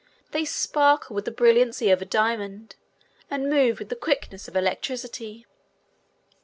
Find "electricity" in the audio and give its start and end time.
4.55-5.45